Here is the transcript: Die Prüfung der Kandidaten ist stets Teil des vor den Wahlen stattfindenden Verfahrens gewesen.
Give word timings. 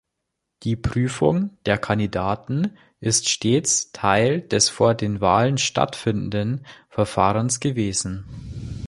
Die 0.63 0.75
Prüfung 0.75 1.55
der 1.67 1.77
Kandidaten 1.77 2.75
ist 3.01 3.29
stets 3.29 3.91
Teil 3.91 4.41
des 4.41 4.67
vor 4.67 4.95
den 4.95 5.21
Wahlen 5.21 5.59
stattfindenden 5.59 6.65
Verfahrens 6.89 7.59
gewesen. 7.59 8.25